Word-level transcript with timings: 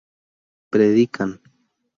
predican 0.71 1.31